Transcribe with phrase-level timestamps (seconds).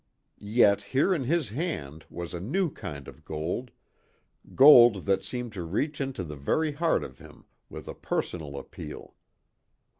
[0.55, 3.69] Yet here in his hand was a new kind of gold
[4.55, 9.13] gold that seemed to reach into the very heart of him with a personal appeal.